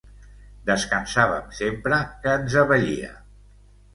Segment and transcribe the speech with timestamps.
[0.69, 3.13] Descansàvem sempre que ens abellia.